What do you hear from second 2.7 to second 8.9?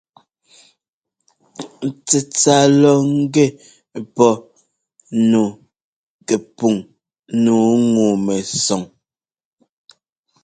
lɔ ŋgɛ pɔ nu pɛpuŋ nǔu ŋu-mɛsɔŋ.